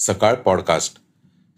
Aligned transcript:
सकाळ 0.00 0.34
पॉडकास्ट. 0.34 0.94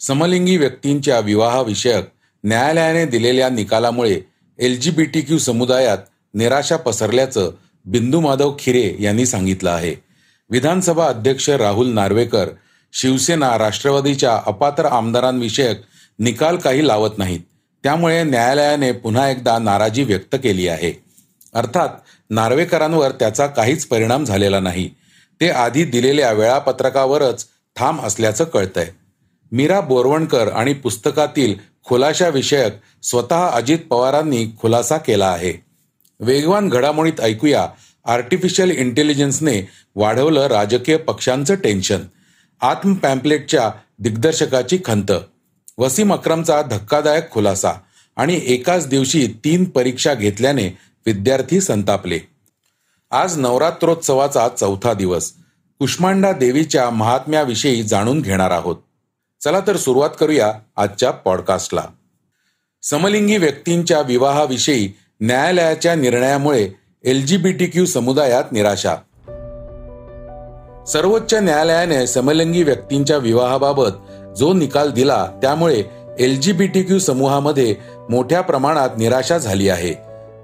समलिंगी 0.01 0.56
व्यक्तींच्या 0.56 1.19
विवाहाविषयक 1.19 2.05
न्यायालयाने 2.45 3.05
दिलेल्या 3.05 3.48
निकालामुळे 3.48 4.20
L 4.59 4.80
G 4.80 4.91
B 4.91 5.05
T 5.05 5.20
Q 5.20 5.38
समुदायात 5.38 5.98
निराशा 6.34 6.77
पसरल्याचं 6.77 7.50
बिंदू 7.84 8.20
माधव 8.20 8.56
खिरे 8.59 8.95
यांनी 9.00 9.27
सांगितलं 9.27 9.70
आहे. 9.70 9.95
विधानसभा 10.50 11.06
अध्यक्ष 11.06 11.50
राहुल 11.50 11.88
नार्वेकर 11.88 12.48
शिवसेना 12.92 13.59
राष्ट्रवादीच्या 13.59 14.41
अपात्र 14.47 14.84
आमदारांविषयक 14.84 15.80
निकाल 16.19 16.56
काही 16.56 16.88
लावत 16.88 17.11
नाहीत. 17.19 17.41
त्यामुळे 17.83 18.22
न्यायालयाने 18.22 18.92
पुन्हा 18.92 19.30
एकदा 19.30 19.59
नाराजी 19.59 20.05
व्यक्त 20.05 20.36
केली 20.42 20.69
आहे. 20.69 21.05
अर्थात 21.55 21.88
नार्वेकरांवर 22.30 23.11
त्याचा 23.11 23.47
काहीच 23.47 23.86
परिणाम 23.86 24.24
झालेला 24.24 24.61
नाही. 24.61 24.91
ते 25.41 25.48
आधी 25.48 25.84
दिलेल्या 25.84 26.33
वेळापत्रकावरच 26.33 27.47
ठाम 27.77 28.01
असल्याचं 28.01 28.45
कळतंय. 28.45 28.91
मीरा 29.53 29.81
बोरवणकर 29.81 30.48
आणि 30.48 30.75
पुस्तकातील 30.75 31.55
खुलाशाविषयक 31.84 33.05
स्वतः 33.05 33.48
अजित 33.48 33.78
पवारांनी 33.91 34.47
खुलासा 34.61 34.97
केला 34.97 35.27
आहे. 35.27 35.65
वेगवान 36.20 36.69
घडामोडीत 36.69 37.20
ऐकूया. 37.20 37.69
आर्टिफिशियल 38.05 38.70
इंटेलिजन्सने 38.70 39.69
वाढवलं 39.95 40.47
राजकीय 40.47 40.97
पक्षांचं 40.97 41.55
टेन्शन. 41.55 42.00
आत्म 42.61 42.95
पॅम्पलेटच्या 42.95 43.70
दिग्दर्शकाची 43.98 44.78
खंत. 44.84 45.12
वसीम 45.78 46.12
अक्रमचा 46.12 46.62
धक्कादायक 46.62 47.31
खुलासा 47.31 47.73
आणि 48.17 48.41
एकाच 48.47 48.89
दिवशी 48.89 49.27
तीन 49.45 49.65
परीक्षा 49.65 50.15
घेतल्याने 50.15 50.78
विद्यार्थी 51.06 51.61
संतापले. 51.61 52.19
आज 53.11 53.39
नवरात्रोत्सवाचा 53.39 54.48
चौथा 54.48 54.93
दिवस. 54.93 55.33
कुष्मांडा 55.83 56.33
देवीच्या 56.33 56.91
महात्म्याविषयी 56.91 57.83
जाणून 57.83 58.20
घेणार 58.20 58.50
आहोत. 58.50 58.77
चला 59.44 59.61
तर 59.61 59.77
सुरुवात 59.77 60.11
करूया 60.20 60.52
आजच्या 60.77 61.11
पॉडकास्टला. 61.11 61.83
समलिंगी 62.83 63.36
व्यक्तींच्या 63.36 64.00
विवाहाविषयी 64.00 64.92
न्यायालयाच्या 65.20 65.94
निर्णयामुळे 65.94 66.69
L 67.05 67.27
G 67.27 67.36
B 67.36 67.53
T 67.53 67.66
Q 67.66 67.86
समुदायात 67.86 68.44
निराशा. 68.53 68.94
सर्वोच्च 70.88 71.34
न्यायालयाने 71.34 72.06
समलिंगी 72.06 72.62
व्यक्तींच्या 72.62 73.16
विवाहाबाबत 73.16 73.91
जो 74.38 74.53
निकाल 74.53 74.91
दिला 74.91 75.27
त्यामुळे 75.42 75.83
L 76.19 76.41
G 76.41 76.53
B 76.53 76.66
T 76.66 76.83
Q 76.83 76.98
समूहामध्ये 76.98 77.77
मोठ्या 78.10 78.41
प्रमाणात 78.41 78.91
निराशा 78.98 79.38
झाली 79.38 79.69
आहे. 79.69 79.94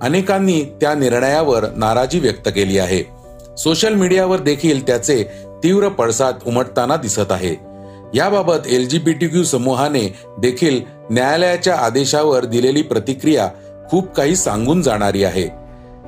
अनेकांनी 0.01 0.65
त्या 0.65 0.95
निर्णयावर 0.95 1.67
नाराजी 1.77 2.19
व्यक्त 2.19 2.49
केली 2.49 2.79
आहे. 2.79 3.18
सोशल 3.59 3.95
मीडियावर 3.95 4.41
देखील 4.41 4.87
त्याचे 4.87 5.23
तीव्र 5.63 5.89
पडसाद 5.89 6.35
उमटताना 6.47 6.97
दिसत 6.97 7.33
आहे. 7.33 7.55
याबाबत 8.15 8.67
L 8.67 8.89
G 8.89 8.99
B 8.99 9.13
T 9.13 9.29
Q 9.29 9.43
समूहाने 9.45 10.07
देखील 10.39 10.81
न्यायालयाच्या 11.11 11.77
आदेशावर 11.77 12.45
दिलेली 12.45 12.83
प्रतिक्रिया 12.83 13.49
खूप 13.91 14.13
काही 14.13 14.37
सांगून 14.37 14.83
जाणारी 14.83 15.25
आहे. 15.25 15.49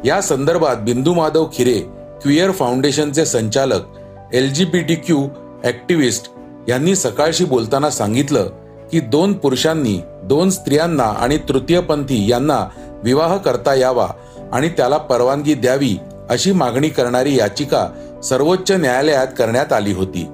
या 0.04 0.20
संदर्भात 0.20 0.76
बिंदू 0.76 1.14
माधव 1.14 1.46
खिरे 1.54 1.78
क्विअर 2.22 2.50
फाउंडेशनचे 2.50 3.24
संचालक 3.24 4.34
L 4.34 4.52
G 4.52 4.64
B 4.64 4.80
T 4.80 4.94
Q 4.94 5.26
activist 5.64 6.30
यांनी 6.68 6.94
सकाळशी 6.96 7.44
बोलताना 7.44 7.90
सांगितलं 7.90 8.48
की 8.92 9.00
दोन 9.00 9.32
पुरुषांनी 9.32 10.00
दोन 10.24 10.50
स्त्रियांना 10.50 11.04
आणि 11.04 11.38
तृतीयपंथी 11.48 12.26
यांना 12.30 12.64
विवाह 13.04 13.36
करता 13.36 13.74
यावा 13.74 14.06
आणि 14.52 14.68
त्याला 14.68 14.96
परवानगी 14.96 15.54
द्यावी 15.54 15.96
अशी 16.30 16.52
मागणी 16.52 16.88
करणारी 16.88 17.38
याचिका 17.38 17.88
सर्वोच्च 18.24 18.72
न्यायालयात 18.72 19.26
करण्यात 19.38 19.72
आली 19.72 19.92
होती. 19.92 20.28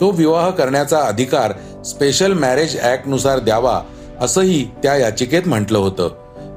तो 0.00 0.10
विवाह 0.10 0.50
करण्याचा 0.50 0.98
अधिकार 0.98 1.52
स्पेशल 1.84 2.32
मॅरेज 2.32 2.80
ऍक्टनुसार 2.82 3.38
द्यावा 3.38 3.82
असंही 4.20 4.70
त्या 4.82 4.96
याचिकेत 4.96 5.42
म्हटलं 5.46 5.78
होतं. 5.78 6.10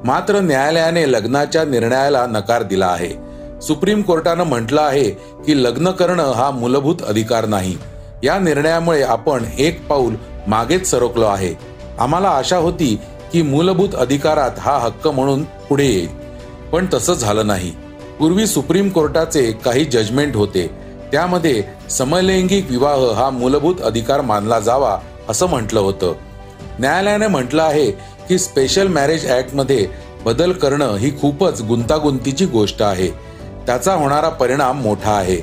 मात्र 0.03 0.39
न्यायालयाने 0.39 1.11
लग्नाच्या 1.11 1.65
निर्णयाला 1.65 2.25
नकार 2.25 2.63
दिला 2.63 2.87
आहे. 2.87 3.33
सुप्रीम 3.61 4.01
कोर्टानं 4.01 4.43
म्हटलं 4.43 4.81
आहे 4.81 5.09
की 5.45 5.63
लग्न 5.63 5.91
करणं 5.91 6.31
हा 6.31 6.51
मूलभूत 6.51 6.95
अधिकार 7.07 7.45
नाही. 7.45 7.77
या 8.23 8.39
निर्णयामुळे 8.39 9.03
आपण 9.03 9.43
एक 9.57 9.87
पाऊल 9.87 10.15
मागेच 10.47 10.87
सरकलो 10.87 11.25
आहे. 11.25 11.53
आम्हाला 11.99 12.29
आशा 12.29 12.57
होती 12.57 12.99
की 13.33 13.41
मूलभूत 13.41 13.89
अधिकारात 13.97 14.51
हा 14.57 14.77
हक्क 14.77 15.07
म्हणून 15.07 15.43
पुढे 15.43 15.85
येईल. 15.85 16.09
पण 16.71 16.85
तसं 16.93 17.13
झालं 17.13 17.47
नाही. 17.47 17.82
पूर्वी 18.19 18.47
सुप्रीम 18.47 18.89
कोर्टाचे 18.89 19.51
काही 19.51 19.85
जजमेंट 19.85 20.35
होते. 20.35 20.67
त्यामध्ये 21.11 21.63
समलैंगिक 21.89 22.69
विवाह 22.69 23.13
हा 23.13 23.29
मूलभूत 23.29 23.75
अधिकार 23.83 24.21
मानला 24.21 24.59
जावा 24.59 24.97
असं 25.29 25.45
म्हटलं 25.45 25.79
होतं. 25.79 26.13
न्यायालयाने 26.79 27.27
म्हटलं 27.27 27.63
आहे 27.63 27.91
की 28.29 28.37
स्पेशल 28.39 28.87
मॅरेज 28.87 29.31
ॲक्टमध्ये 29.31 29.87
बदल 30.25 30.51
करणं 30.51 30.95
ही 30.95 31.21
खूपच 31.21 31.61
गुंतागुंतीची 31.61 32.45
गोष्ट 32.45 32.81
आहे. 32.81 33.07
त्याचा 33.65 33.93
होणारा 33.93 34.29
परिणाम 34.29 34.81
मोठा 34.81 35.11
आहे. 35.11 35.35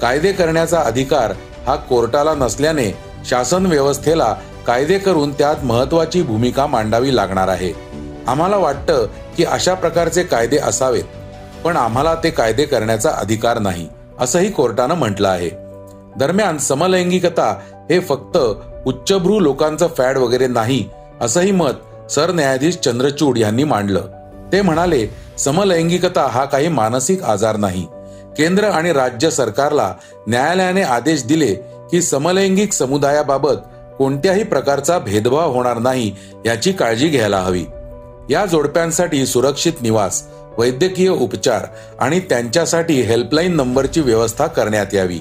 कायदे 0.00 0.32
करण्याचा 0.32 0.80
अधिकार 0.80 1.32
हा 1.66 1.76
कोर्टाला 1.76 2.34
नसल्याने 2.34 2.94
शासन 3.28 3.66
व्यवस्थेला 3.66 4.36
कायदे 4.66 4.98
करून 4.98 5.32
त्यात 5.32 5.64
महत्वाची 5.64 6.22
भूमिका 6.22 6.66
मांडावी 6.66 7.16
लागणार 7.16 7.48
आहे. 7.48 7.72
आम्हाला 8.26 8.56
वाटतं 8.56 9.06
की 9.36 9.44
अशा 9.44 9.74
प्रकारचे 9.74 10.22
कायदे 10.22 10.58
असावेत. 10.58 11.04
पण 11.64 11.76
आम्हाला 11.76 12.14
ते 12.14 12.30
कायदे 12.30 12.64
करण्याचा 12.64 13.10
अधिकार 13.10 13.58
नाही 13.58 13.88
असंही 14.20 14.50
कोर्टानं 14.50 14.94
म्हटलं 14.94 15.28
आहे. 15.28 15.50
दरम्यान 16.18 16.58
समलैंगिकता 16.58 17.60
हे 17.90 18.00
फक्त 18.00 18.38
उच्चभ्रू 18.86 19.40
लोकांचं 19.40 19.86
फॅड 19.86 20.18
वगैरे 20.18 20.46
नाही 20.46 20.88
असंही 21.20 21.50
मत 21.50 22.10
सरन्यायाधीश 22.10 22.76
चंद्रचूड 22.76 23.38
यांनी 23.38 23.64
मांडलं. 23.64 24.00
ते 24.52 24.62
म्हणाले 24.62 25.06
समलैंगिकता 25.38 26.26
हा 26.26 26.44
काही 26.44 26.68
मानसिक 26.68 27.22
आजार 27.22 27.56
नाही. 27.56 27.86
केंद्र 28.36 28.64
आणि 28.64 28.92
राज्य 28.92 29.30
सरकारला 29.30 29.94
न्यायालयाने 30.26 30.82
आदेश 30.82 31.24
दिले 31.24 31.54
की 31.90 32.02
समलैंगिक 32.02 32.72
समुदायाबाबत 32.72 33.56
कोणत्याही 33.98 34.44
प्रकारचा 34.44 34.98
भेदभाव 34.98 35.52
होणार 35.52 35.78
नाही 35.78 36.12
याची 36.46 36.72
काळजी 36.72 37.08
घ्यायला 37.08 37.38
हवी. 37.38 37.64
या 38.30 38.46
जोडप्यांसाठी 38.46 39.26
सुरक्षित 39.26 39.72
निवास 39.82 40.26
वैद्यकीय 40.58 41.08
उपचार 41.08 41.66
आणि 42.00 42.20
त्यांच्यासाठी 42.20 43.00
हेल्पलाईन 43.00 43.56
नंबरची 43.56 44.00
व्यवस्था 44.00 44.46
करण्यात 44.46 44.94
यावी. 44.94 45.18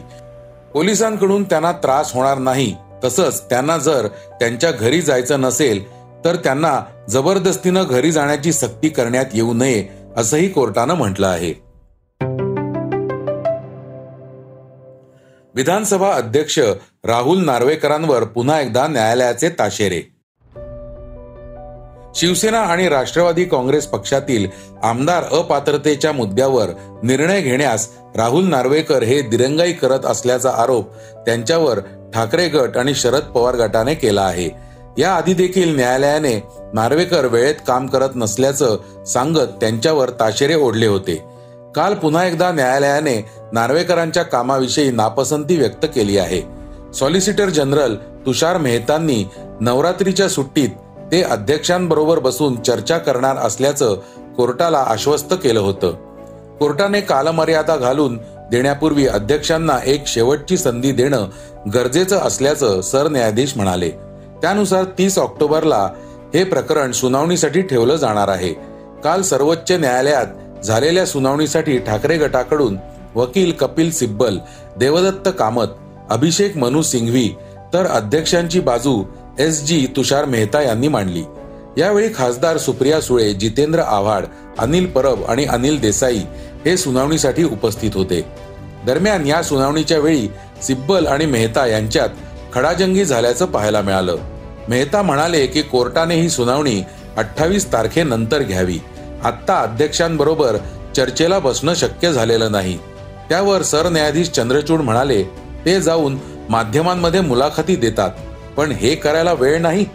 पोलिसांकडून 0.73 1.43
त्यांना 1.43 1.71
त्रास 1.71 2.13
होणार 2.13 2.37
नाही. 2.37 2.75
तसंच 3.03 3.49
त्यांना 3.49 3.77
जर 3.77 4.07
त्यांच्या 4.07 4.71
घरी 4.71 5.01
जायचं 5.01 5.41
नसेल 5.41 5.89
तर 6.25 6.35
त्यांना 6.35 6.81
जबरदस्तीनं 7.09 7.83
घरी 7.89 8.11
जाण्याची 8.11 8.51
सक्ती 8.51 8.89
करण्यात 8.89 9.25
येऊ 9.33 9.53
नये 9.53 9.87
असंही 10.17 10.49
कोर्टानं 10.49 10.93
म्हटलं 10.93 11.27
आहे. 11.27 11.65
विधानसभा 15.55 16.13
अध्यक्ष 16.13 16.59
राहुल 17.03 17.45
नार्वेकरांवर 17.45 18.23
पुन्हा 18.23 18.61
एकदा 18.61 18.87
न्यायालयाचे 18.87 19.49
ताशेरे 19.49 20.14
शिवसेना 22.15 22.59
आणि 22.59 22.89
राष्ट्रवादी 22.89 23.45
काँग्रेस 23.45 23.87
पक्षातील 23.87 24.47
आमदार 24.83 25.23
अपात्रतेच्या 25.31 26.11
मुद्द्यावर 26.11 26.69
निर्णय 27.03 27.41
घेण्यास 27.41 27.87
राहुल 28.15 28.47
नार्वेकर 28.47 29.03
हे 29.03 29.21
दिरंगाई 29.21 29.73
करत 29.73 30.05
असल्याचा 30.05 30.49
आरोप 30.49 30.93
त्यांच्यावर 31.25 31.79
ठाकरे 32.13 32.47
गट 32.47 32.77
आणि 32.77 32.93
शरद 32.95 33.21
पवार 33.21 33.55
गटाने 33.55 33.93
केला 33.93 34.21
आहे. 34.21 34.49
या 34.97 35.13
आधी 35.15 35.33
देखील 35.33 35.75
न्यायालयाने 35.75 36.35
नार्वेकर 36.73 37.25
वेळेत 37.25 37.55
काम 37.67 37.87
करत 37.87 38.09
नसल्याचं 38.15 39.03
सांगत 39.07 39.55
त्यांच्यावर 39.61 40.09
ताशेरे 40.09 40.55
ओढले 40.55 40.87
होते. 40.87 41.15
काल 41.75 41.93
पुन्हा 41.93 42.25
एकदा 42.25 42.51
न्यायालयाने 42.51 43.25
नार्वेकरांच्या 43.53 44.23
कामाविषयी 44.23 44.91
नापसंती 44.91 45.57
व्यक्त 45.57 45.85
केली 45.95 46.17
आहे. 46.17 46.41
सॉलिसिटर 46.93 47.49
जनरल 47.49 47.95
तुषार 48.25 48.57
मेहतांनी 48.57 49.25
नवरात्रीच्या 49.61 50.29
सुट्टीत 50.29 50.69
ते 51.11 51.21
अध्यक्षांबरोबर 51.21 52.19
बसून 52.19 52.55
चर्चा 52.61 52.97
करणार 52.97 53.37
असल्याचं 53.37 53.95
कोर्टाला 54.37 54.77
आश्वस्त 54.77 55.33
केलं 55.33 55.59
होतं. 55.59 55.91
कोर्टाने 56.59 57.01
कालमर्यादा 57.01 57.75
घालून 57.75 58.17
देण्यापूर्वी 58.51 59.07
अध्यक्षांना 59.07 59.77
एक 59.85 60.07
शेवटची 60.07 60.57
संधी 60.57 60.91
देणं 60.91 61.27
गरजेचं 61.73 62.17
असल्याचं 62.17 62.81
सरन्यायाधीश 62.81 63.53
म्हणाले. 63.55 63.89
त्यानुसार 64.41 64.83
तीस 64.97 65.19
ऑक्टोबरला 65.19 65.89
हे 66.33 66.43
प्रकरण 66.43 66.91
सुनावणीसाठी 66.91 67.61
ठेवलं 67.61 67.95
जाणार 67.95 68.27
आहे. 68.27 68.53
काल 69.03 69.21
सर्वोच्च 69.21 69.71
न्यायालयात 69.71 70.63
झालेल्या 70.63 71.05
सुनावणीसाठी 71.05 71.77
ठाकरे 71.77 72.17
गटाकडून 72.17 72.77
वकील 73.15 73.51
कपिल 73.51 73.91
सिब्बल 73.91 74.37
देवदत्त 74.77 75.29
कामत 75.39 75.67
अभिषेक 76.09 76.57
मनु 76.57 76.81
सिंघवी 76.81 77.29
तर 77.73 77.85
अध्यक्षांची 77.85 78.59
बाजू 78.59 79.03
एस 79.39 79.63
जी 79.63 79.87
तुषार 79.95 80.25
मेहता 80.25 80.61
यांनी 80.61 80.87
मांडली. 80.87 81.23
यावेळी 81.77 82.09
खासदार 82.15 82.57
सुप्रिया 82.57 83.01
सुळे 83.01 83.33
जितेंद्र 83.33 83.79
आव्हाड 83.79 84.25
अनिल 84.59 84.85
परब 84.85 85.23
आणि 85.25 85.45
अनिल 85.45 85.79
देसाई 85.79 86.19
हे 86.65 86.77
सुनावणीसाठी 86.77 87.43
उपस्थित 87.43 87.91
होते. 87.93 88.25
दरम्यान 88.85 89.27
या 89.27 89.43
सुनावणीच्या 89.43 89.99
वेळी 89.99 90.27
सिब्बल 90.63 91.07
आणि 91.07 91.25
मेहता 91.25 91.65
यांच्यात 91.67 92.09
खडाजंगी 92.53 93.05
झाल्याचं 93.05 93.45
पाहायला 93.45 93.81
मिळालं. 93.81 94.15
मेहता 94.69 95.01
म्हणाले 95.01 95.47
की 95.47 95.61
कोर्टाने 95.61 96.15
ही 96.15 96.29
सुनावणी 96.29 96.83
अठ्ठावीस 97.17 97.73
तारखेनंतर 97.73 98.41
घ्यावी. 98.41 98.79
आत्ता 99.23 99.59
अध्यक्षांबरोबर 99.59 100.57
चर्चेला 100.95 101.39
बसणं 101.39 101.73
शक्य 101.73 102.13
झालेलं 102.13 102.51
नाही. 102.51 102.77
त्यावर 103.29 103.61
सरन्यायाधीश 103.61 104.29
चंद्रचूड 104.29 104.81
म्हणाले 104.81 105.23
ते 105.65 105.81
जाऊन 105.81 106.17
माध्यमांमध्ये 106.49 107.21
मुलाखती 107.21 107.75
देतात. 107.75 108.09
पण 108.57 108.71
हे 108.71 108.95
करायला 108.95 109.33
वेळ 109.33 109.61
नाही. 109.61 109.85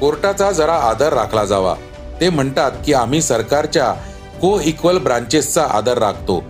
कोर्टाचा 0.00 0.52
जरा 0.52 0.74
आदर 0.74 1.12
राखला 1.12 1.44
जावा. 1.44 1.74
ते 2.20 2.30
म्हणतात 2.30 2.70
की 2.86 2.92
आम्ही 2.92 3.22
सरकारच्या 3.22 3.92
को 4.40 4.60
इक्वल 4.60 4.98
ब्रांचेसचा 4.98 5.66
आदर 5.70 5.98
राखतो. 5.98 6.44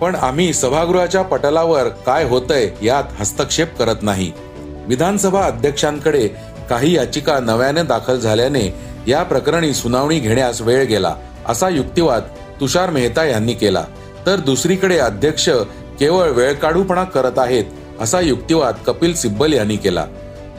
पण 0.00 0.14
आम्ही 0.14 0.52
सभागृहाच्या 0.52 1.22
पटलावर 1.22 1.88
काय 1.88 2.24
होतंय 2.24 2.70
यात 2.82 3.04
हस्तक्षेप 3.18 3.78
करत 3.78 4.02
नाही. 4.02 4.32
विधानसभा 4.86 5.44
अध्यक्षांकडे 5.44 6.28
काही 6.70 6.96
याचिका 6.96 7.38
नव्याने 7.38 7.82
दाखल 7.82 8.18
झाल्याने 8.18 8.74
या 9.06 9.22
प्रकरणी 9.22 9.74
सुनावणी 9.74 10.18
घेण्यास 10.18 10.60
वेळ 10.60 10.84
गेला 10.84 11.14
असा 11.46 11.68
युक्तिवाद 11.68 12.22
तुषार 12.60 12.90
मेहता 12.90 13.24
यांनी 13.24 13.54
केला. 13.54 13.84
तर 14.26 14.36
दुसरीकडे 14.36 14.98
अध्यक्ष 14.98 15.48
केवळ 16.00 16.28
वेळकाढूपणा 16.28 17.04
करत 17.04 17.38
आहेत 17.38 17.64
असा 18.00 18.20
युक्तिवाद 18.20 18.74
कपिल 18.86 19.14
सिब्बल 19.14 19.52
यांनी 19.52 19.76
केला. 19.76 20.04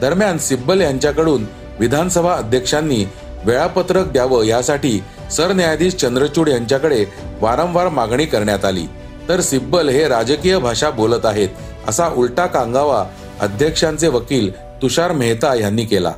दरम्यान 0.00 0.38
सिब्बल 0.38 0.80
यांच्याकडून 0.80 1.44
विधानसभा 1.80 2.34
अध्यक्षांनी 2.34 3.04
वेळापत्रक 3.44 4.06
द्यावं 4.06 4.42
यासाठी 4.44 5.02
सरन्यायाधीश 5.32 5.94
चंद्रचूड 5.94 6.48
यांच्याकडे 6.48 7.04
वारंवार 7.40 7.88
मागणी 7.88 8.24
करण्यात 8.24 8.64
आली. 8.64 8.86
तर 9.28 9.40
सिब्बल 9.40 9.88
हे 9.88 10.08
राजकीय 10.08 10.58
भाषा 10.58 10.90
बोलत 10.90 11.26
आहेत 11.26 11.48
असा 11.88 12.08
उलटा 12.08 12.46
कांगावा 12.46 13.04
अध्यक्षांचे 13.40 14.08
वकील 14.08 14.50
तुषार 14.82 15.12
मेहता 15.12 15.54
यांनी 15.54 15.84
केला. 15.84 16.12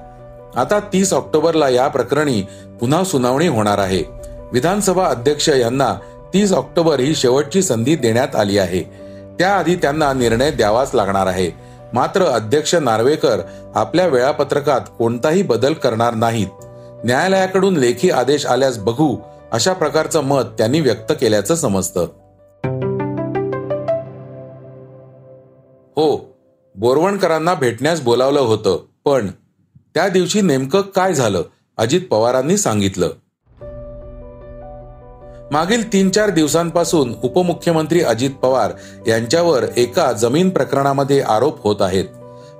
आता 0.56 0.80
तीस 0.92 1.12
ऑक्टोबरला 1.12 1.69
या 1.69 1.88
प्रकरणी 1.88 2.42
पुन्हा 2.80 3.04
सुनावणी 3.04 3.48
होणार 3.48 3.78
आहे. 3.78 4.02
विधानसभा 4.52 5.06
अध्यक्ष 5.06 5.48
यांना 5.48 5.94
तीस 6.34 6.52
ऑक्टोबर 6.52 7.00
ही 7.00 7.14
शेवटची 7.14 7.62
संधी 7.62 7.96
देण्यात 7.96 8.36
आली 8.36 8.58
आहे. 8.58 8.82
त्याआधी 9.38 9.75
त्यांना 9.75 10.12
निर्णय 10.12 10.50
द्यावाच 10.50 10.90
लागणार 10.94 11.26
आहे. 11.26 11.67
मात्र 11.94 12.25
अध्यक्ष 12.25 12.75
नार्वेकर 12.75 13.40
आपल्या 13.75 14.06
वेळापत्रकात 14.06 14.81
कोणताही 14.99 15.43
बदल 15.43 15.73
करणार 15.73 16.14
नाहीत. 16.14 16.46
न्यायालयाकडून 17.05 17.76
लेखी 17.76 18.11
आदेश 18.11 18.46
आल्यास 18.46 18.79
बघू 18.79 19.17
अशा 19.52 19.73
प्रकारचं 19.73 20.20
मत 20.20 20.43
त्यांनी 20.58 20.81
व्यक्त 20.81 21.12
केल्याचं 21.20 21.55
समजतं. 21.55 22.00
हो 25.96 26.37
बोरवणकरांना 26.75 27.55
भेटण्यास 27.55 28.00
बोलावलं 28.00 28.40
होतं 28.40 28.79
पण 29.05 29.31
त्या 29.94 30.08
दिवशी 30.08 30.40
नेमकं 30.40 30.81
काय 30.81 31.14
झालं 31.14 31.43
अजित 31.79 32.00
पवारांनी 32.11 32.56
सांगितलं. 32.56 33.11
मागील 35.50 35.92
तीन 35.92 36.10
चार 36.10 36.30
दिवसांपासून 36.30 37.14
उपमुख्यमंत्री 37.22 38.00
अजित 38.00 38.30
पवार 38.42 38.70
यांच्यावर 39.06 39.64
एका 39.76 40.12
जमीन 40.12 40.50
प्रकरणामध्ये 40.50 41.20
आरोप 41.20 41.62
होत 41.62 41.76
आहेत. 41.80 42.04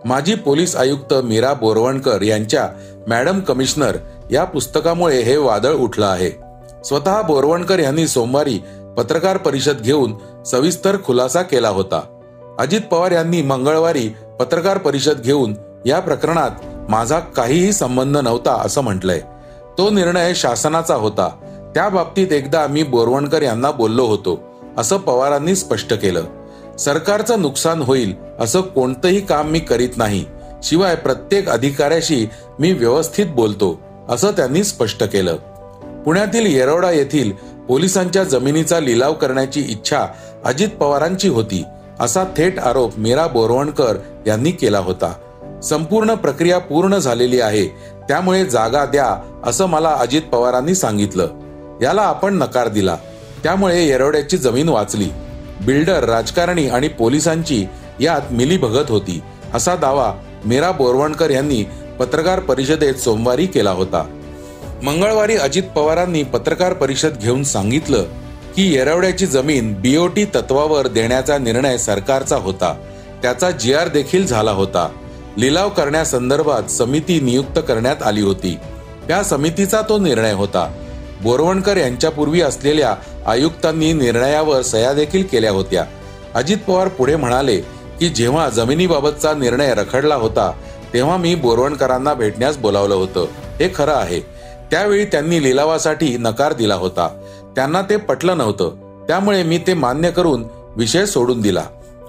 माजी 0.05 0.35
पोलीस 0.35 0.77
आयुक्त 0.77 1.15
मीरा 1.15 1.53
बोरवणकर 1.53 2.23
यांच्या 2.23 2.69
मॅडम 3.09 3.41
कमिशनर 3.41 3.97
या 4.31 4.45
पुस्तकामुळे 4.45 5.21
हे 5.23 5.37
वादळ 5.37 5.73
उठलं 5.73 6.07
आहे. 6.07 6.31
स्वतः 6.85 7.23
बोरवणकर 7.23 7.79
यांनी 7.79 8.09
सोमवारी 8.09 8.61
पत्रकार 8.97 9.37
परिषद 9.37 9.81
घेऊन 9.81 10.15
सविस्तर 10.47 10.97
खुलासा 11.05 11.43
केला 11.43 11.69
होता. 11.69 12.01
अजित 12.59 12.81
पवार 12.91 13.11
यांनी 13.11 13.43
मंगळवारी 13.43 14.09
पत्रकार 14.41 14.79
परिषद 14.79 15.21
घेऊन 15.21 15.55
या 15.87 16.01
प्रकरणात 16.01 16.51
माझा 16.89 17.19
काहीही 17.19 17.73
संबंध 17.73 18.17
नव्हता 18.17 18.63
असं 18.65 18.81
म्हटलंय. 18.81 19.21
तो 19.79 19.91
निर्णय 19.91 20.35
शासनाचा 20.35 20.95
होता. 20.95 21.31
त्या 21.79 21.89
बाबतीत 21.89 22.33
एकदा 22.33 22.67
मी 22.67 22.83
बोरवणकर 22.83 23.43
यांना 23.43 23.71
बोललो 23.71 24.05
होतो. 24.05 24.41
असं 24.79 24.97
पवारांनी 24.97 25.57
स्पष्ट 25.57 25.95
केलं. 25.95 26.23
सरकारचं 26.79 27.43
नुकसान 27.43 27.83
होईल 27.83 28.15
असं 28.41 28.61
कोणतंही 28.61 29.21
काम 29.21 29.49
मी 29.49 29.59
करीत 29.59 29.89
नाही. 29.97 30.25
शिवाय 30.63 30.97
प्रत्येक 30.97 31.49
अधिकाऱ्याशी 31.49 32.29
मी 32.59 32.73
व्यवस्थित 32.73 33.27
बोलतो 33.27 33.81
असं 34.09 34.31
त्यांनी 34.31 34.65
स्पष्ट 34.65 35.05
केलं. 35.05 35.37
पुण्यातील 36.05 36.47
येरवडा 36.47 36.91
येथील 36.91 37.33
पोलिसांच्या 37.69 38.25
जमिनीचा 38.25 38.81
लिलाव 38.81 39.13
करण्याची 39.13 39.61
इच्छा 39.61 40.07
अजित 40.45 40.69
पवारांची 40.69 41.29
होती 41.29 41.65
असा 42.01 42.25
थेट 42.25 42.59
आरोप 42.59 42.99
मीरा 42.99 43.27
बोरवणकर 43.27 43.97
यांनी 44.27 44.51
केला 44.51 44.79
होता. 44.79 45.13
संपूर्ण 45.63 46.15
प्रक्रिया 46.15 46.59
पूर्ण 46.59 46.97
झालेली 46.97 47.41
आहे 47.41 47.67
त्यामुळे 48.09 48.47
जागा 48.47 48.85
द्या 48.85 49.41
असं 49.47 49.67
मला 49.67 49.91
अजित 49.91 50.23
पवारांनी 50.23 50.75
सांगितलं. 50.75 51.29
याला 51.83 52.03
आपण 52.03 52.35
नकार 52.35 52.69
दिला. 52.69 52.97
त्यामुळे 53.43 53.85
येरवड्याची 53.85 54.37
जमीन 54.37 54.69
वाचली. 54.69 55.09
बिल्डर 55.67 56.05
राजकारणी 56.05 56.69
आणि 56.69 56.89
पोलिसांची 56.89 57.67
यात 58.01 58.33
मिलीभगत 58.33 58.91
होती. 58.91 59.21
असा 59.55 59.77
दावा 59.77 60.15
मीरा 60.45 60.71
बोरवणकर 60.71 61.31
यांनी 61.31 61.65
पत्रकार 61.99 62.41
परिषदेत 62.41 62.95
सोमवारी 62.95 63.47
केला 63.47 63.71
होता. 63.71 64.05
मंगळवारी 64.83 65.37
अजित 65.37 65.63
पवारांनी 65.77 66.23
पत्रकार 66.23 66.73
परिषद 66.73 67.13
घेऊन 67.23 67.43
सांगितलं 67.43 68.05
की 68.57 68.75
येरवड्याची 68.75 69.27
जमीन 69.27 69.75
बीओटी 69.75 70.25
तत्वावर 70.25 70.87
देण्याचा 70.87 71.39
निर्णय 71.39 71.79
सरकारचा 71.79 72.37
होता. 72.37 72.75
त्याचा 73.23 73.51
जी 73.51 73.75
आर 73.75 73.89
देखील 73.89 74.27
झाला 74.27 74.51
होता. 74.51 74.89
लिलाव 75.37 75.69
करण्यासंदर्भात 75.69 76.71
समिती 76.71 77.21
नियुक्त 77.21 77.59
करण्यात 77.69 78.03
आली 78.03 78.21
होती. 78.21 78.59
त्या 79.09 79.23
समितीचा 79.23 79.83
तो 79.89 79.99
निर्णय 79.99 80.33
होता. 80.33 80.73
बोरवणकर 81.23 81.77
यांच्यापूर्वी 81.77 82.41
असलेल्या 82.41 82.95
आयुक्तांनी 83.27 83.93
निर्णयावर 83.93 84.63
सह्या 84.63 84.93
देखील 84.93 85.23
केल्या 85.33 85.51
होत्या. 85.51 85.85
अजित 86.35 86.57
पवार 86.67 86.89
पुढे 86.89 87.17
म्हणाले 87.17 87.57
की 88.01 88.09
जेव्हा 88.09 88.49
जमिनीबाबतचा 88.49 89.35
निर्णय 89.35 89.75
रखडला 89.75 90.15
होता 90.15 90.53
तेव्हा 90.95 91.17
मी 91.17 91.35
बोरवणकरांना 91.35 92.15
भेटण्यास 92.15 92.57
बोलावलं 92.57 92.95
होतं. 92.95 93.27
हे 93.61 93.73
खरं 93.75 93.93
आहे. 93.93 94.21
त्यावेळी 94.71 95.05
त्यांनी 95.05 95.43
लिलावासाठी 95.43 96.17
नकार 96.19 96.53
दिला 96.53 96.75
होता. 96.75 97.09
त्यांना 97.57 97.83
ते 97.83 97.97
पटलं 97.97 98.39
नव्हतं. 98.39 98.71
त्यामुळे 99.09 99.43
मी 99.43 99.59
ते 99.59 99.75
मान्य 99.75 100.11
करून 100.11 100.45
विषय 100.77 101.07
सोडून 101.07 101.41
दिला. 101.41 101.63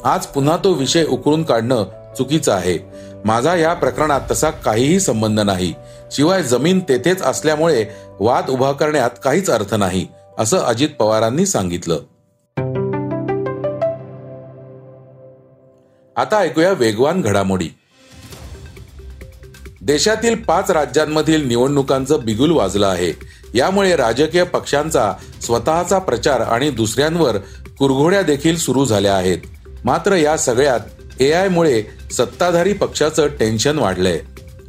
आज 0.03 0.25
पुन्हा 0.25 0.57
तो 0.57 0.71
विषय 0.71 1.05
उकळून 1.05 1.43
काढणं 1.43 1.85
चुकीचं 2.19 2.53
आहे. 2.53 2.77
माझा 3.25 3.55
या 3.55 3.73
प्रकरणात 3.73 4.21
तसा 4.31 4.49
काहीही 4.49 4.99
संबंध 4.99 5.39
नाही. 5.39 5.73
शिवाय 6.11 6.43
जमीन 6.43 6.79
तेथेच 6.79 7.21
असल्यामुळे 7.21 7.85
वाद 8.19 8.49
उभा 8.49 8.71
करण्यात 8.71 9.09
काहीच 9.23 9.49
अर्थ 9.49 9.73
नाही 9.73 10.07
असं 10.39 10.57
अजित 10.57 10.89
पवारांनी 10.99 11.45
सांगितलं. 11.45 11.99
आता 16.15 16.37
ऐकूया 16.37 16.71
वेगवान 16.71 17.21
घडामोडी. 17.21 17.69
देशातील 19.81 20.35
पाच 20.35 20.71
राज्यांमधील 20.71 21.47
निवडणुकांचं 21.47 22.25
बिगुल 22.25 22.51
वाजलं 22.51 22.87
आहे. 22.87 23.13
यामुळे 23.53 23.95
राजकीय 23.95 24.43
पक्षांचा 24.43 25.13
स्वतःचा 25.41 25.99
प्रचार 25.99 26.39
आणि 26.39 26.69
दुसऱ्यांवर 26.69 27.37
कुरघोड्या 27.79 28.21
देखील 28.21 28.57
सुरू 28.57 28.85
झाल्या 28.85 29.15
आहेत. 29.15 29.37
मात्र 29.85 30.15
या 30.15 30.37
सगळ्यात 30.37 30.79
ए 31.19 31.31
आयमुळे 31.31 31.81
सत्ताधारी 32.11 32.73
पक्षाचं 32.73 33.27
टेन्शन 33.39 33.79
वाढलंय. 33.79 34.19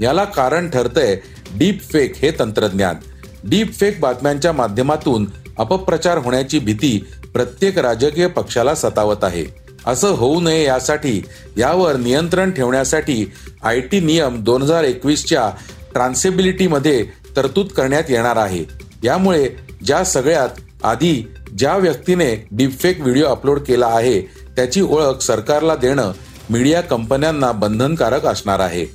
याला 0.01 0.25
कारण 0.25 0.71
ठरतंय 0.71 1.17
डीप 1.59 1.81
फेक 1.93 2.17
हे 2.17 2.31
तंत्रज्ञान. 2.39 2.97
डीप 3.45 3.73
फेक 3.73 4.01
बातम्यांच्या 4.01 4.53
माध्यमातून 4.53 5.27
अपप्रचार 5.59 6.19
होण्याची 6.19 6.59
भीती 6.59 6.99
प्रत्येक 7.33 7.79
राजकीय 7.79 8.27
पक्षाला 8.27 8.75
सतावत 8.75 9.25
आहे. 9.25 9.45
असं 9.87 10.11
होऊ 10.11 10.41
नये 10.41 10.65
यासाठी 10.65 11.21
यावर 11.59 11.97
नियंत्रण 11.97 12.51
ठेवण्यासाठी 12.51 13.25
आय 13.63 13.81
टी 13.81 14.01
नियम 14.01 14.43
दोन 14.45 14.63
हजार 14.63 14.85
एकवीसच्या 14.85 15.49
ट्रान्सेबिलिटीमध्ये 15.95 17.05
तरतूद 17.37 17.67
करण्यात 17.67 18.05
येणार 18.09 18.37
आहे. 18.37 18.65
यामुळे 19.05 19.49
ज्या 19.85 20.05
सगळ्यात 20.05 20.85
आधी 20.85 21.23
ज्या 21.59 21.77
व्यक्तीने 21.77 22.35
डीपफेक 22.51 23.01
व्हिडिओ 23.01 23.27
अपलोड 23.27 23.59
केला 23.59 23.87
आहे 23.87 24.21
त्याची 24.57 24.81
ओळख 24.81 25.21
सरकारला 25.23 25.75
देणं 25.77 26.13
मीडिया 26.51 26.81
कंपन्यांना 26.81 27.53
बंधनकारक 27.53 28.27
असणार 28.27 28.61
आहे. 28.61 28.87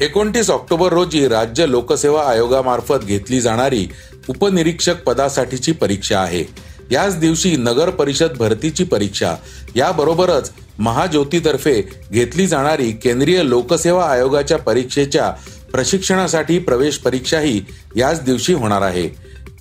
एकोणतीस 0.00 0.50
ऑक्टोबर 0.50 0.92
रोजी 0.92 1.28
राज्य 1.28 1.70
लोकसेवा 1.70 2.22
आयोगामार्फत 2.22 3.04
घेतली 3.04 3.40
जाणारी 3.40 3.88
उपनिरीक्षक 4.28 5.02
पदासाठीची 5.02 5.72
परीक्षा 5.72 6.20
आहे. 6.20 6.44
याच 6.90 7.18
दिवशी 7.18 7.56
नगर 7.56 7.90
परिषद 7.90 8.28
भरतीची 8.38 8.84
परीक्षा. 8.84 9.34
याबरोबरच 9.76 10.50
महाज्योतीतर्फे 10.78 11.82
घेतली 12.12 12.46
जाणारी 12.46 12.92
केंद्रीय 12.92 13.42
लोकसेवा 13.42 14.04
आयोगाच्या 14.04 14.58
परीक्षेच्या 14.58 15.30
प्रशिक्षणासाठी 15.72 16.58
प्रवेश 16.58 16.96
परीक्षाही 16.96 17.60
याच 17.96 18.22
दिवशी 18.22 18.52
होणार 18.52 18.82
आहे. 18.82 19.08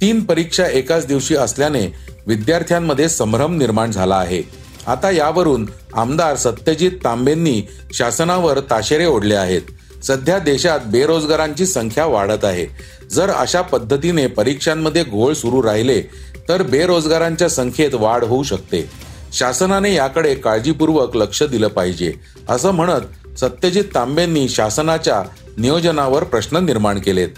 तीन 0.01 0.23
परीक्षा 0.23 0.65
एकाच 0.65 1.07
दिवशी 1.07 1.35
असल्याने 1.35 1.95
विद्यार्थ्यांमध्ये 2.27 3.09
संभ्रम 3.09 3.57
निर्माण 3.57 3.91
झाला 3.91 4.15
आहे. 4.15 4.58
आता 4.87 5.11
यावरून 5.11 5.69
आमदार 5.93 6.35
सत्यजित 6.35 6.91
तांबेंनी 7.03 7.61
शासनावर 7.93 8.59
ताशेरे 8.59 9.05
ओढले 9.05 9.35
आहेत. 9.35 9.61
सध्या 10.03 10.39
देशात 10.39 10.79
बेरोजगारांची 10.85 11.65
संख्या 11.65 12.05
वाढत 12.05 12.45
आहे. 12.45 12.65
जर 13.11 13.29
अशा 13.29 13.61
पद्धतीने 13.61 14.27
परीक्षांमध्ये 14.27 15.03
घोळ 15.03 15.33
सुरू 15.33 15.63
राहिले 15.63 16.01
तर 16.49 16.61
बेरोजगारांच्या 16.61 17.49
संख्येत 17.49 17.93
वाढ 17.93 18.23
होऊ 18.23 18.43
शकते. 18.43 18.89
शासनाने 19.33 19.93
याकडे 19.93 20.35
काळजीपूर्वक 20.35 21.15
लक्ष 21.17 21.43
दिलं 21.43 21.67
पाहिजे 21.67 22.13
असं 22.49 22.71
म्हणत 22.71 23.37
सत्यजित 23.39 23.83
तांबेंनी 23.95 24.49
शासनाच्या 24.49 25.21
नियोजनावर 25.57 26.23
प्रश्न 26.23 26.57
निर्माण 26.57 26.99
केलेत. 26.99 27.29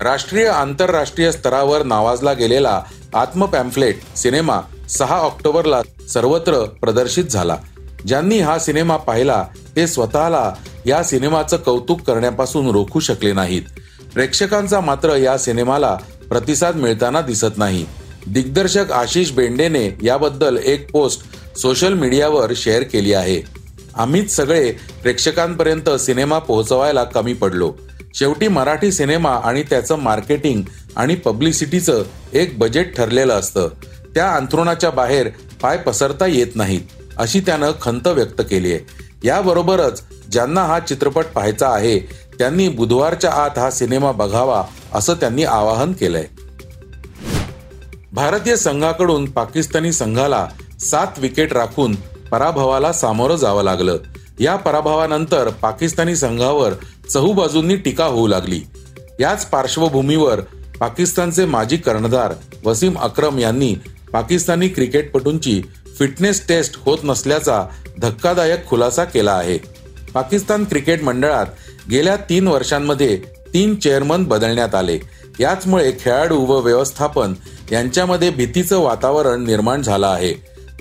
राष्ट्रीय 0.00 0.46
आंतरराष्ट्रीय 0.46 1.32
स्तरावर 1.32 1.82
नावाजला 1.82 2.32
गेलेला 2.32 2.80
आत्मपॅम्फलेट 3.14 3.98
सिनेमा 4.16 4.60
सहा 4.88 5.16
ऑक्टोबरला 5.16 5.82
सर्वत्र 6.08 6.64
प्रदर्शित 6.64 7.24
झाला. 7.24 7.56
ज्यांनी 8.06 8.38
हा 8.38 8.58
सिनेमा 8.58 8.96
पाहिला 8.96 9.44
ते 9.76 9.86
स्वतःला 9.86 10.54
या 10.86 11.02
सिनेमाचं 11.02 11.56
कौतुक 11.56 12.00
करण्यापासून 12.00 12.70
रोखू 12.70 13.00
शकले 13.00 13.32
नाहीत. 13.32 13.62
प्रेक्षकांचा 14.14 14.80
मात्र 14.80 15.16
या 15.16 15.38
सिनेमाला 15.38 15.98
प्रतिसाद 16.28 16.76
मिळताना 16.76 17.20
दिसत 17.20 17.56
नाही. 17.56 17.86
दिग्दर्शक 18.26 18.92
आशिष 18.92 19.30
बेंडेने 19.30 19.98
याबद्दल 20.02 20.58
एक 20.64 20.90
पोस्ट 20.90 21.22
सोशल 21.58 21.92
मीडियावर 21.92 22.52
शेअर 22.56 22.82
केली 22.82 23.12
आहे. 23.12 23.42
आम्हीच 23.94 24.36
सगळे 24.36 24.72
प्रेक्षकांपर्यंत 25.02 25.90
सिनेमा 25.90 26.38
पोहोचवायला 26.38 27.04
कमी 27.04 27.32
पडलो. 27.32 27.72
शेवटी 28.14 28.48
मराठी 28.48 28.92
सिनेमा 28.92 29.30
आणि 29.30 29.62
त्याचं 29.62 29.96
मार्केटिंग 29.96 30.62
आणि 30.96 31.14
पब्लिसिटीचं 31.14 32.02
एक 32.32 32.58
बजेट 32.58 32.96
ठरलेलं 32.96 33.34
असतं. 33.34 33.68
त्या 34.16 34.32
अंथरुणाच्या 34.32 34.90
बाहेर 34.90 35.28
पाय 35.62 35.76
पसरता 35.76 36.26
येत 36.26 36.46
नाहीत 36.54 36.80
अशी 37.16 37.40
त्यानं 37.40 37.72
खंत 37.80 38.06
व्यक्त 38.06 38.42
केली 38.50 38.72
आहे. 38.72 38.80
याबरोबरच 39.24 40.02
ज्यांना 40.32 40.64
हा 40.64 40.78
चित्रपट 40.78 41.24
पाहायचा 41.24 41.68
आहे 41.68 41.98
त्यांनी 42.38 42.68
बुधवारच्या 42.68 43.30
आत 43.32 43.58
हा 43.58 43.70
सिनेमा 43.70 44.12
बघावा 44.12 44.62
असं 44.94 45.14
त्यांनी 45.14 45.44
आवाहन 45.44 45.92
केलंय. 45.92 46.24
भारतीय 48.12 48.56
संघाकडून 48.56 49.30
पाकिस्तानी 49.30 49.92
संघाला 49.92 50.46
सात 50.80 51.18
विकेट 51.18 51.52
राखून 51.52 51.94
पराभवाला 52.30 52.92
सामोरं 52.92 53.36
जावं 53.36 53.62
लागलं. 53.62 53.96
या 54.40 54.56
पराभवानंतर 54.56 55.48
पाकिस्तानी 55.48 56.16
संघावर 56.16 56.72
चहूबाजूंनी 57.12 57.76
टीका 57.76 58.04
होऊ 58.04 58.26
लागली. 58.26 58.60
याच 59.20 59.46
पार्श्वभूमीवर 59.46 60.40
पाकिस्तानचे 60.80 61.44
माजी 61.44 61.76
कर्णधार 61.76 62.32
वसीम 62.64 62.98
अक्रम 62.98 63.38
यांनी 63.38 63.74
पाकिस्तानी 64.16 64.68
क्रिकेटपटूंची 64.68 65.62
फिटनेस 65.98 66.46
टेस्ट 66.48 66.76
होत 66.84 66.98
नसल्याचा 67.04 67.64
धक्कादायक 67.98 68.66
खुलासा 68.68 69.04
केला 69.04 69.32
आहे. 69.32 69.58
पाकिस्तान 70.14 70.64
क्रिकेट 70.64 71.02
मंडळात 71.02 71.46
गेल्या 71.90 72.16
तीन 72.16 72.48
वर्षांमध्ये 72.48 73.16
तीन 73.54 73.74
चेअरमन 73.74 74.24
बदलण्यात 74.24 74.74
आले. 74.74 74.98
याचमुळे 75.40 75.92
खेळाडू 76.00 76.38
व 76.38 76.60
व्यवस्थापन 76.60 77.34
यांच्यामध्ये 77.72 78.30
भीतीचं 78.30 78.78
वातावरण 78.78 79.44
निर्माण 79.44 79.82
झालं 79.82 80.06
आहे. 80.06 80.32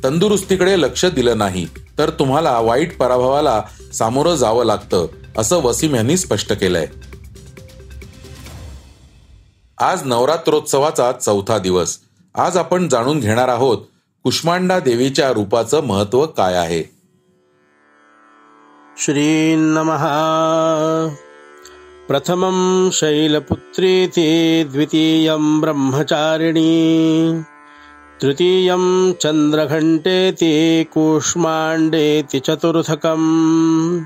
तंदुरुस्तीकडे 0.04 0.80
लक्ष 0.80 1.06
दिलं 1.06 1.38
नाही 1.38 1.68
तर 1.98 2.10
तुम्हाला 2.10 2.60
वाईट 2.60 2.98
पराभवाला 2.98 3.62
सामोरं 3.94 4.36
जावं 4.36 4.66
लागतं 4.66 5.08
असं 5.38 5.62
वसीम 5.62 5.96
यांनी 5.96 6.18
स्पष्ट 6.18 6.54
केलंय. 6.54 6.88
आज 9.78 10.06
नवरात्रोत्सवाचा 10.06 11.12
चौथा 11.12 11.58
दिवस. 11.58 11.98
आज 12.38 12.58
आपण 12.58 12.88
जाणून 12.88 13.20
घेणार 13.20 13.48
आहोत 13.48 13.78
कुष्मांडा 14.24 14.80
देवीच्या 14.80 15.30
रूपाचं 15.30 15.84
महत्त्व 15.84 16.26
काय 16.26 16.54
आहे. 16.54 16.84
श्रीन्नमः 18.98 20.08
प्रथमं 22.08 22.90
शैलपुत्रीति 22.92 24.64
द्वितीयं 24.72 25.60
ब्रह्मचारिणी 25.62 27.42
तृतीयं 28.22 29.12
चन्द्रघण्टेति 29.24 30.84
कूष्माण्डेति 30.94 32.40
चतुर्थकम् 32.40 34.00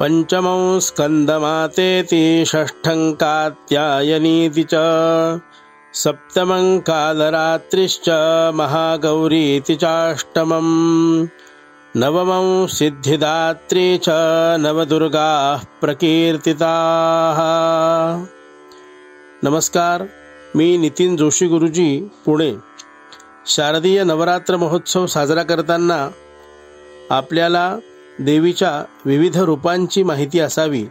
पञ्चमं 0.00 0.78
स्कन्दमातेति 0.80 2.44
षष्ठं 2.46 3.12
कात्यायनीति 3.12 4.62
च 4.62 4.74
सप्तमं 5.94 6.78
कालरात्रिश्च 6.78 8.08
महागौरीति 8.54 9.74
चाष्टमम्। 9.74 11.26
नवमं 11.96 12.66
सिद्धिदात्री 12.66 13.98
च 13.98 14.06
नवदुर्गाः 14.60 15.64
प्रकीर्तिताः। 15.80 17.40
नमस्कार 19.44 20.08
मी 20.56 20.78
नितीन 20.78 21.16
जोशी 21.16 21.46
गुरुजी 21.46 22.10
पुणे। 22.26 22.56
शारदीय 23.46 24.04
नवरात्र 24.04 24.56
महोत्सव 24.56 25.06
साजरा 25.06 25.42
करताना 25.42 26.10
आपल्याला 27.10 27.78
देवीच्या 28.20 28.84
विविध 29.04 29.36
रूपांची 29.36 30.02
माहिती 30.02 30.40
असावी 30.40 30.86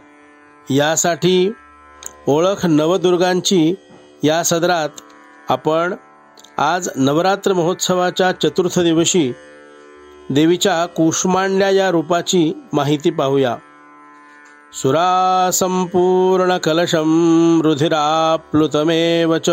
यासाठी 0.70 1.52
ओळख 2.28 2.66
नवदुर्गांची 2.66 3.74
या 4.24 4.42
सदरात 4.42 4.88
आपण 5.48 5.94
आज 6.58 6.88
नवरात्र 6.96 7.52
महोत्सवाच्या 7.52 8.32
चतुर्थ 8.32 8.80
दिवशी 8.80 9.32
देवीच्या 10.30 10.86
कुष्मांड्या 10.86 11.70
या 11.70 11.90
रूपाची 11.90 12.52
माहिती 12.72 13.10
पाहूया. 13.10 13.56
सुरा 14.72 15.50
संपूर्ण 15.52 16.56
कलशम 16.56 17.60
रुधिराप्लुतमेव 17.64 19.38
च. 19.38 19.50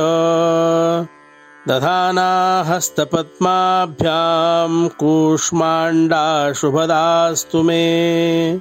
दधाना 1.68 2.64
हस्तपद्माभ्याम 2.66 4.88
कुष्मांडा 4.88 6.52
शुभदास्तु 6.56 7.62
मे. 7.62 8.58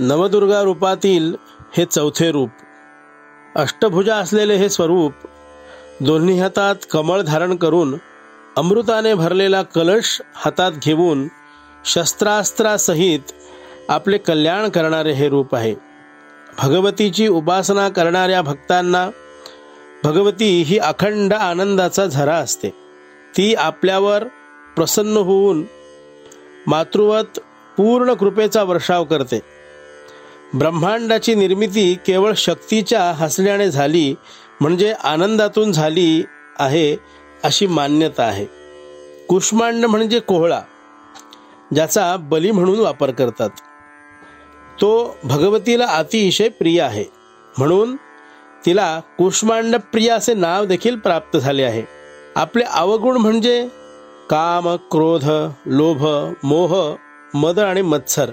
नवदुर्गा 0.00 0.62
रूपातील 0.62 1.34
हे 1.76 1.84
चौथे 1.84 2.32
रूप 2.32 2.50
अष्टभुजा 3.56 4.16
असलेले 4.16 4.54
हे 4.54 4.68
स्वरूप 4.68 5.12
दोन्ही 6.00 6.40
हातात 6.40 6.74
कमळ 6.90 7.20
धारण 7.20 7.56
करून 7.56 7.94
अमृताने 8.56 9.14
भरलेला 9.14 9.62
कलश 9.62 10.22
हातात 10.34 10.72
घेऊन 10.72 11.28
शस्त्रास्त्रासहित 11.84 13.20
आपले 13.88 14.18
कल्याण 14.18 14.68
करणारे 14.68 15.12
हे 15.12 15.28
रूप 15.28 15.54
आहे. 15.54 15.74
भगवतीची 16.58 17.28
उपासना 17.28 17.88
करणाऱ्या 17.88 18.42
भक्तांना 18.42 19.10
भगवती 20.04 20.62
ही 20.62 20.78
अखंड 20.78 21.32
आनंदाचा 21.32 22.06
झरा 22.06 22.34
असते. 22.34 22.68
ती 23.36 23.54
आपल्यावर 23.54 24.24
प्रसन्न 24.76 25.16
होऊन 25.16 25.64
मातृवत 26.66 27.38
पूर्ण 27.76 28.12
कृपेचा 28.12 28.62
वर्षाव 28.62 29.04
करते. 29.04 29.40
ब्रह्मांडाची 30.58 31.34
निर्मिती 31.34 31.94
केवळ 32.06 32.32
शक्तीच्या 32.36 33.02
हसण्याने 33.02 33.70
झाली 33.70 34.14
म्हणजे 34.60 34.92
आनंदातून 35.04 35.72
झाली 35.72 36.24
आहे 36.58 36.96
अशी 37.44 37.66
मान्यता 37.66 38.22
आहे. 38.22 38.46
कुष्मांड 39.28 39.84
म्हणजे 39.84 40.20
कोहळा 40.20 40.60
ज्याचा 41.74 42.16
बली 42.16 42.50
म्हणून 42.50 42.80
वापर 42.80 43.10
करतात. 43.10 43.50
तो 44.80 45.16
भगवतीला 45.24 45.86
अतिशय 45.86 46.48
प्रिय 46.48 46.82
आहे. 46.82 47.04
म्हणून 47.58 47.96
तिला 48.66 49.00
कुष्मांड 49.00 49.76
प्रिय 49.76 50.10
असे 50.10 50.34
नाव 50.34 50.64
देखील 50.64 50.96
प्राप्त 50.96 51.36
झाले 51.36 51.62
आहे. 51.62 51.82
आपले 52.36 52.64
अवगुण 52.64 53.16
म्हणजे 53.16 53.68
काम 54.30 54.76
क्रोध 54.76 55.24
लोभ 55.66 56.32
मोह 56.42 56.96
मद 57.34 57.58
आणि 57.58 57.82
मत्सर. 57.82 58.30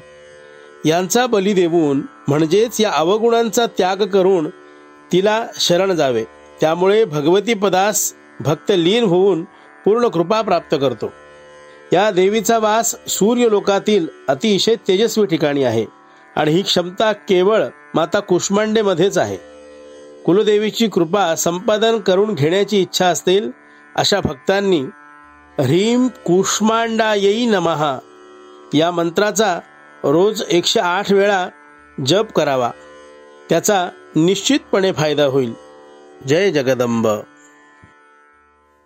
यांचा 0.85 1.25
बली 1.25 1.53
देऊन 1.53 2.01
म्हणजेच 2.27 2.81
या 2.81 2.91
अवगुणांचा 2.91 3.65
त्याग 3.65 3.95
करून 3.95 4.49
तिला 5.11 5.47
शरण 5.55 5.91
जावे. 5.91 6.23
त्यामुळे 6.61 7.05
भगवती 7.05 7.53
पदास 7.53 8.13
भक्त 8.39 8.71
लीन 8.71 9.03
होऊन 9.03 9.43
पूर्ण 9.85 10.07
कृपा 10.07 10.41
प्राप्त 10.41 10.75
करतो. 10.81 11.13
या 11.93 12.11
देवीचा 12.11 12.59
वास 12.59 12.95
सूर्य 13.07 13.49
लोकातील 13.49 14.07
अतिशय 14.27 14.75
तेजस्वी 14.87 15.25
ठिकाणी 15.25 15.63
आहे 15.63 15.85
आणि 16.35 16.51
ही 16.51 16.61
क्षमता 16.61 17.11
केवळ 17.11 17.65
माता 17.93 18.19
कुष्मांडेमध्येच 18.19 19.17
आहे. 19.17 19.37
कुलदेवीची 20.25 20.87
कृपा 20.87 21.35
संपादन 21.35 21.97
करून 21.97 22.33
घेण्याची 22.33 22.81
इच्छा 22.81 23.05
असतील 23.05 23.51
अशा 23.95 24.19
भक्तांनी 24.23 24.79
ह्रीम 25.59 26.07
कुष्मांडायी 26.07 27.45
नमहा 27.45 27.99
या 28.73 28.91
मंत्राचा 28.91 29.59
रोज 30.03 30.43
एकशे 30.49 30.79
आठ 30.79 31.11
वेळा 31.11 31.47
जप 32.05 32.25
करावा. 32.35 32.71
त्याचा 33.49 33.89
निश्चितपणे 34.15 34.91
फायदा 34.91 35.25
होईल. 35.25 35.53
जय 36.27 36.51
जगदंब. 36.51 37.07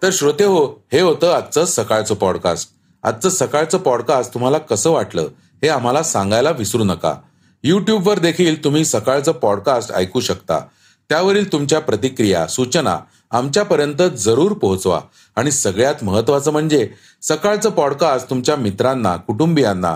तर 0.03 0.09
श्रोते 0.11 0.43
हो 0.43 0.85
हे 0.93 1.01
होतं 1.01 1.33
आजचं 1.33 1.65
सकाळचं 1.65 2.15
पॉडकास्ट 2.15 2.69
आजचं 3.03 3.29
सकाळचं 3.29 3.77
पॉडकास्ट 3.77 4.33
तुम्हाला 4.33 4.57
कसं 4.57 4.89
वाटलं 4.89 5.21
हे 5.63 5.67
आम्हाला 5.67 6.03
सांगायला 6.03 6.51
विसरू 6.51 6.83
नका. 6.83 7.15
युट्यूबवर 7.63 8.19
देखील 8.19 8.63
तुम्ही 8.63 8.85
सकाळचं 8.85 9.31
पॉडकास्ट 9.31 9.91
ऐकू 9.91 10.19
शकता. 10.19 10.59
त्यावरील 11.09 11.51
तुमच्या 11.51 11.79
प्रतिक्रिया 11.79 12.47
सूचना 12.47 12.99
आमच्यापर्यंत 13.31 14.01
जरूर 14.17 14.51
पोहोचवा. 14.51 15.01
आणि 15.35 15.51
सगळ्यात 15.51 15.95
महत्वाचं 16.01 16.51
म्हणजे 16.51 16.89
सकाळचं 17.21 17.69
पॉडकास्ट 17.69 18.29
तुमच्या 18.29 18.55
मित्रांना 18.55 19.15
कुटुंबियांना 19.15 19.95